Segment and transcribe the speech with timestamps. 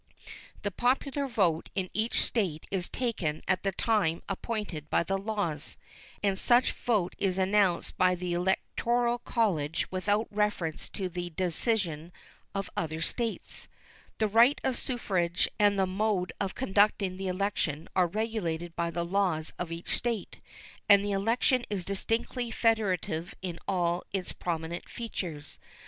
[0.63, 5.77] The popular vote in each State is taken at the time appointed by the laws,
[6.23, 12.11] and such vote is announced by the electoral college without reference to the decision
[12.55, 13.67] of other States.
[14.17, 19.05] The right of suffrage and the mode of conducting the election are regulated by the
[19.05, 20.39] laws of each State,
[20.89, 25.59] and the election is distinctly federative in all its prominent features.